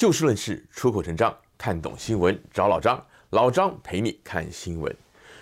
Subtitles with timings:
[0.00, 4.96] 就事论事，出口成章，看懂新闻找老张，老张陪你看新闻。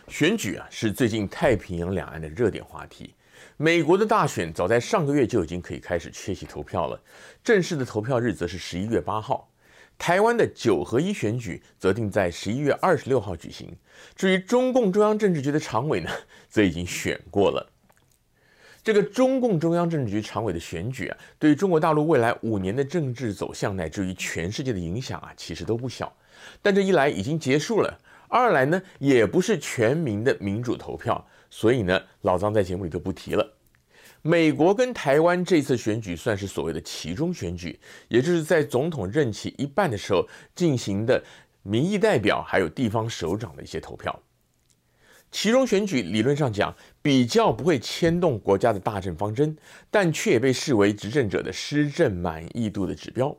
[0.09, 3.15] 选举啊，是最近太平洋两岸的热点话题。
[3.57, 7.01] 美国的大选早在上个月就已经可以开始缺席投票了，
[7.45, 9.49] 正式的投票日则是十一月八号。
[9.97, 13.73] 台湾的九合一选举则定在十一月二十六号举行。
[14.17, 16.11] 至于中共中央政治局的常委呢，
[16.49, 17.65] 则已经选过了。
[18.89, 26.11] 这个中共中央政治局常委的选举啊，对中国大陆未来五年的政治走向，乃至于全世界的影响啊，其实都不小。
[26.63, 33.47] 但这一来已经结束了，二来呢，也不是全民的民主投票，所以呢，老张在节目里就不提了。
[34.23, 37.79] 美国跟台湾这次选举算是所谓的其中选举，
[38.09, 41.23] 也就是在总统任期一半的时候进行的
[41.63, 44.19] 民意代表还有地方首长的一些投票。
[45.31, 49.57] 其中选举理论上讲比较不会牵动国家的大政方针，
[49.91, 53.37] 但却也被视为执政者的施政满意度的指标。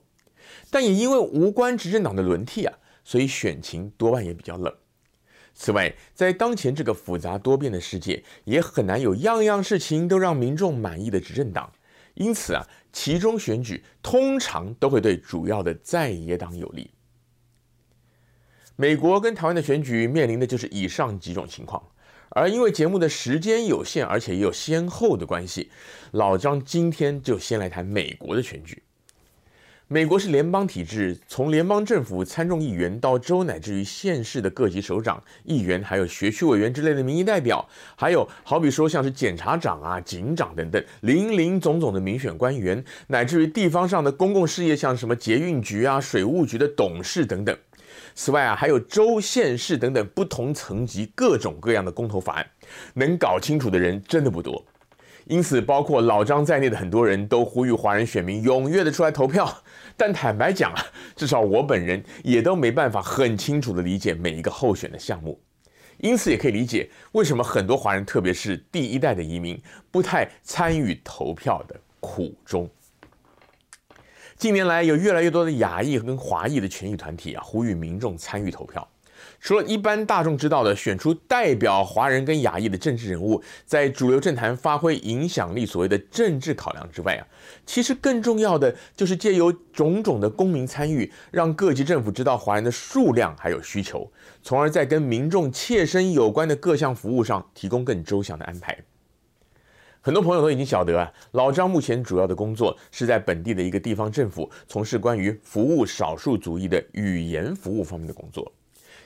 [0.70, 4.74] 但也因为无关执政党的轮替啊，所以选情多半也比较冷。
[5.54, 11.72] 此外，在当前这个复杂多变的世界，也很难有样样事情都让民众满意的执政党。
[12.14, 16.90] 因此啊，其中选举通常都会对主要的在野党有利。
[18.82, 21.84] 美国跟台湾的选举面临的就是以上几种情况，
[22.30, 25.70] 而因为节目的时间有限，而且也有先后的关系，
[26.12, 28.82] 老张今天就先来谈美国的选举。
[29.90, 47.58] 美国是联邦体制，从联邦政府参众议员到州乃至于县市的各级首长、议员，还有学区委员之类的民意代表，还有好比说像是检察长啊、警长等等，林林总总的民选官员，乃至于地方上的公共事业，像什么捷运局啊、水务局的董事等等。
[48.22, 52.46] 此外啊，还有州、县市等等不同层级、各种各样的公投法案，
[52.94, 54.62] 能搞清楚的人真的不多。
[55.24, 59.50] 因此，包括老张在内的很多人都呼吁华人选民踊跃的出来投票。
[59.96, 60.86] 但坦白讲啊，
[61.16, 65.42] 至少我本人也都没办法很清楚的理解每一个候选的项目。
[66.00, 69.58] 因此，也可以理解为什么很多华人，特别是第一代的移民，
[69.90, 72.70] 不太参与投票的苦衷。
[74.40, 78.88] 近年来，有越来越多的亚裔跟华裔的权益团体啊，呼吁民众参与投票。
[79.42, 87.28] 除了一般大众知道的选出代表华人跟亚裔的政治人物，在主流政坛发挥影响力，所谓的政治考量之外啊，
[87.66, 94.10] 其实更重要的就是借由种种的公民参与，让各级政府知道华人的数量还有需求，
[94.42, 98.78] 从而在跟民众切身有关的各项服务上提供更周详的安排。
[100.10, 108.52] 很多朋友都已经晓得啊，老张目前主要的工作是在本地的一个地方政府从事关于服务少数族裔的语言服务方面的工作，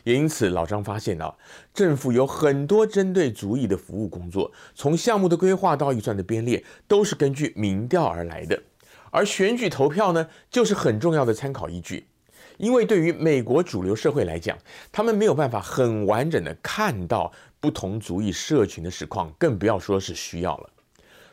[0.06, 1.36] 也因此老张发现啊，
[1.74, 8.64] 政府有很多针对族裔的服务工作，从项目的规划到预算的编列，都是根据民调而来的，
[9.12, 12.08] 而选举投票呢，就是很重要的参考依据，
[12.56, 14.58] 因为对于美国主流社会来讲，
[14.90, 20.70] 他们没有办法很完整的看到不同族裔社群的实况，更不要说是需要了。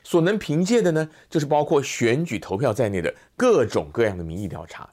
[0.02, 4.88] 所能凭借的呢，就是包括选举投票在内的各种各样的民意调查。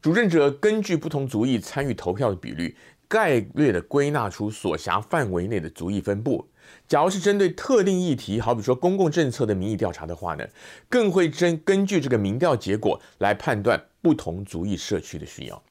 [0.00, 6.48] 主政者根据不同族裔参与投票的比率，概略地归纳出所辖范围内的族裔分布。
[6.88, 10.44] 假如是针对特定议题，好比说公共政策的民意调查的话呢，
[10.88, 15.62] 更会根根据这个民调结果来判断不同族裔社区的需要。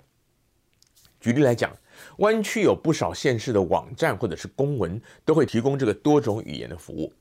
[1.19, 1.75] 举例来讲，
[2.17, 7.11] 湾区有不少县市的网站或者是公文都会提供这个多种语言的服务。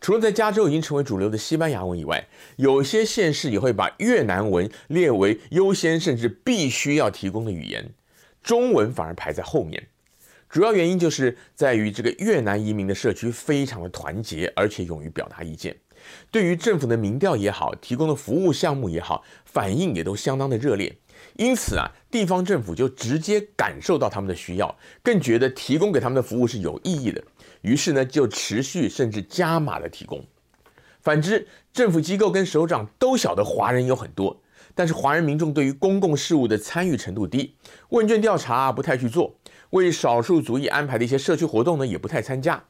[0.00, 2.26] 除了在加州已经成为主流的西班牙文以外，
[2.56, 7.90] 有些县市也会把越南文列为优先甚至必须要提供的语言，
[8.42, 9.88] 中文反而排在后面。
[10.48, 15.76] 主要原因就是在于这个越南移民的社区非常的团结，而且勇于表达意见，
[16.30, 20.96] 对于政府的民调也好，提供的服务项目也好，反应也都相当的热烈。
[21.34, 27.22] 因此啊，地方政府就直接感受到他们的需要，更觉得提供给他们的服务是有意义的。
[27.66, 30.24] 于是呢，就持续甚至加码的提供。
[31.00, 34.40] 反之，政府机构跟首长都晓得华人有很多，
[34.72, 37.56] 但是华人民众对于公共事务的参与程度低，
[37.88, 39.34] 问卷调查不太去做，
[39.70, 42.62] 为少数族裔安排的一些社区活动呢，也不太参加。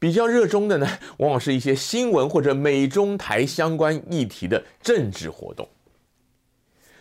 [0.00, 5.68] 比较热衷的呢， 往往是一些新闻或者美中台相关议题的政治活动。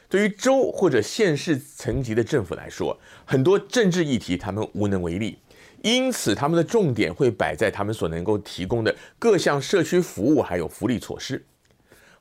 [0.07, 5.39] 对于州或者县市层级的政府来说，很多政治议题他们无能为力。
[5.83, 11.45] 因此，他们的重点会摆在他们所能够提供的各项社区服务还有福利措施。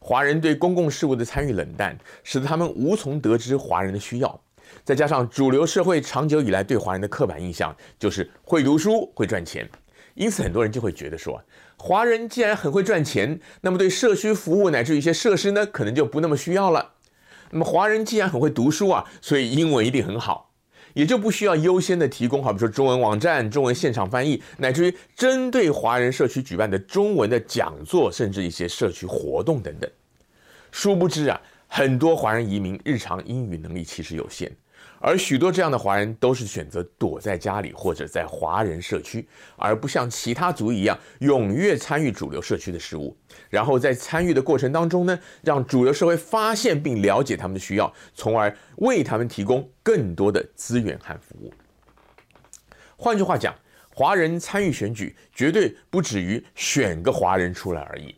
[0.01, 4.41] 华人对公共事务的参与冷淡，使得他们无从得知华人的需要。
[4.83, 9.71] 再加上主流社会长久以来对华人的刻板印象就是会读书、会赚钱，
[10.15, 11.41] 因此很多人就会觉得说，
[11.77, 16.95] 华人既然很会赚钱，那么对社区服务乃至一些设施呢，可能就不那么需要了。
[17.51, 20.52] 那么华人既然很会读书啊，所以英文一定很好。
[20.95, 29.91] 也就不需要优先的提供，好比说中文网站、中文现场翻译，乃至于针对华人社区举办的中文的讲座，甚至一些社区活动等等。
[30.71, 34.51] 殊不知啊，很多华人移民日常英语能力其实有限。
[35.01, 39.27] 而许多这样的华人都是选择躲在家里或者在华人社区，
[39.57, 43.17] 而不像其他族一样踊跃参与主流社区的事务。
[43.51, 51.53] 然后在参与的过程当中呢，让主流社会发现并了解他们的需要，从而为他们提供更多的资源和服务。
[52.97, 53.53] 换句话讲，
[53.93, 58.15] 华人参与选举绝对不止于选个华人出来而已。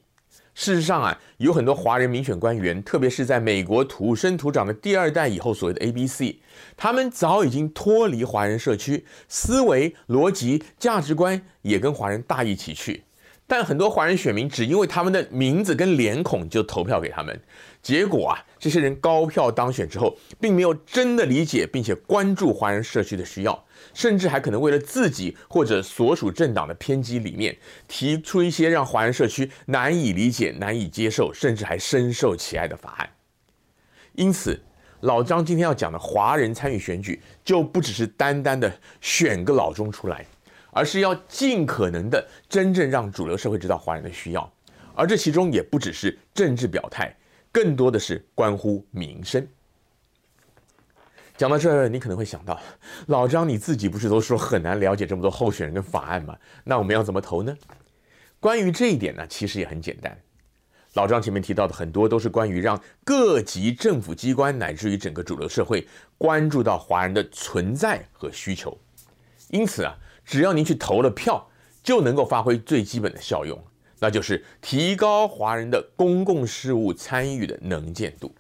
[0.55, 6.37] 事实上啊，有很多华人民选官员，特别是在美国土生土长的第二代以后，所谓的 ABC，
[6.77, 13.03] 他们早已经脱离华人社区，思维、逻辑、价值观也跟华人大一起去。
[13.47, 17.39] 但很多华人选民只因为他们的名字跟脸孔就投票给他们，
[17.85, 27.55] 结果啊，这些人高票当选之后，并没有真的理解并且关注华人社区的需要，甚至还可能为了自己或者所属政党的偏激理念，
[27.87, 33.11] 提出一些让华人社区难以理解、难以接受，甚至还深受其害的法案。
[34.15, 34.59] 因此，
[35.01, 38.73] 老张今天要讲的华人参与选举，就不只是单单的
[39.03, 40.25] 选个老中出来。
[40.77, 44.53] 而是要尽可能的真正让主流社会知道华人的需要，
[44.93, 47.17] 而这其中也不只是政治表态，
[47.55, 49.47] 更多的是关乎民生。
[51.37, 52.61] 讲到这儿，你可能会想到，
[53.07, 56.37] 老张你自己不是都说很难了解这么多候选人跟法案吗？
[56.65, 57.57] 那我们要怎么投呢？
[58.41, 60.21] 关于这一点呢，其实也很简单。
[60.95, 65.87] 老张前面提到的很多都是关于让各级政府机关乃至于整个主流社会
[66.19, 68.77] 关注到华人的存在和需求，
[69.51, 69.97] 因此啊。
[70.25, 71.47] 只要您去投了票，
[71.83, 73.63] 就能够发挥最基本的效用，
[74.05, 78.35] 那就是提高华人的公共事务参与的能见度。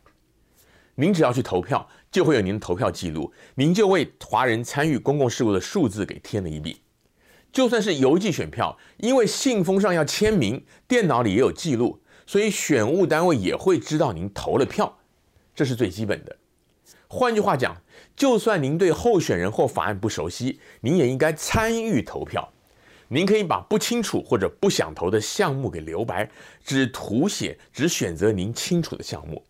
[0.97, 6.83] 您只要去投票，就会有您的投票记录，您就为华人参与公共事务的数字给添了一笔。
[7.51, 14.99] 就算是邮寄选票，因为信封上要签名，电脑里也有记录，所以选务单位也会知道您投了票，
[15.55, 16.37] 这是最基本的。
[17.09, 17.81] 换句话讲，
[18.15, 22.53] 就算您对候选人或法案不熟悉，您也应该参与投票。
[23.09, 26.31] 您可以把不清楚或者不想投的项目给留白，
[26.65, 29.45] 只涂写、只选择您清楚的项目。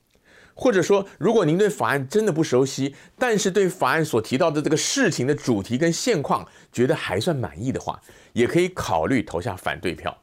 [0.57, 8.01] 或者说，如果您对法案真的不熟悉，但是对法案所提到的这个事情的主题跟现况觉得还算满意的话，
[8.33, 10.17] 也可以考虑投下反对票。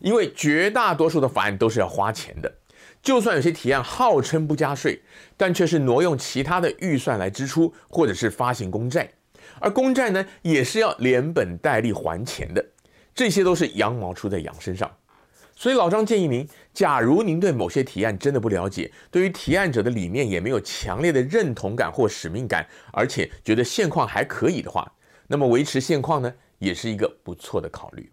[0.00, 2.52] 因为绝大多数的法案都是要花钱的。
[3.00, 5.00] 就算有些提案号称不加税，
[5.36, 9.08] 但却是挪用其他的预算来支出，或者是发行公债，
[9.60, 12.64] 而公债呢，也是要连本带利还钱的，
[13.14, 14.90] 这些都是羊毛出在羊身上。
[15.54, 24.90] 所以老张建议您，假如您对某些提案真的不了解，对于提案者的理念也没有强烈的认同感或使命感，而且觉得现况还可以的话，
[25.26, 28.12] 那么维持现况呢，也是一个不错的考虑。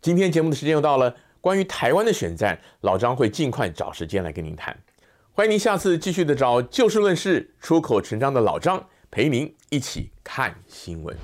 [0.00, 1.14] 今天节目的时间又到了。
[1.38, 4.76] 关于台湾的选战，老张会尽快找时间来跟您谈。
[5.30, 11.16] 欢迎您下次继续的找就事论事、出口成章的老张陪您一起看新闻。